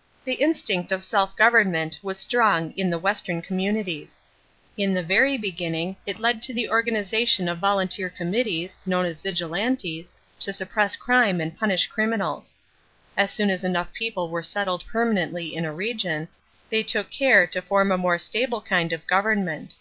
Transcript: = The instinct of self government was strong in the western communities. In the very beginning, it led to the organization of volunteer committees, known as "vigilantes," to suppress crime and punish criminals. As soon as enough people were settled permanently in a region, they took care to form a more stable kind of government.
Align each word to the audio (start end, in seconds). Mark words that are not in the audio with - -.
= 0.00 0.24
The 0.24 0.34
instinct 0.34 0.92
of 0.92 1.02
self 1.02 1.36
government 1.36 1.98
was 2.00 2.16
strong 2.16 2.70
in 2.76 2.90
the 2.90 2.96
western 3.00 3.42
communities. 3.42 4.22
In 4.76 4.94
the 4.94 5.02
very 5.02 5.36
beginning, 5.36 5.96
it 6.06 6.20
led 6.20 6.42
to 6.44 6.54
the 6.54 6.70
organization 6.70 7.48
of 7.48 7.58
volunteer 7.58 8.08
committees, 8.08 8.78
known 8.86 9.04
as 9.04 9.20
"vigilantes," 9.20 10.14
to 10.38 10.52
suppress 10.52 10.94
crime 10.94 11.40
and 11.40 11.58
punish 11.58 11.88
criminals. 11.88 12.54
As 13.16 13.32
soon 13.32 13.50
as 13.50 13.64
enough 13.64 13.92
people 13.92 14.28
were 14.30 14.44
settled 14.44 14.86
permanently 14.86 15.52
in 15.56 15.64
a 15.64 15.74
region, 15.74 16.28
they 16.70 16.84
took 16.84 17.10
care 17.10 17.44
to 17.48 17.60
form 17.60 17.90
a 17.90 17.98
more 17.98 18.16
stable 18.16 18.60
kind 18.60 18.92
of 18.92 19.04
government. 19.08 19.74